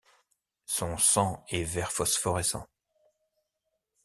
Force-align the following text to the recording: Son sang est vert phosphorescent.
Son 0.65 0.97
sang 0.97 1.45
est 1.49 1.61
vert 1.63 1.91
phosphorescent. 1.91 2.65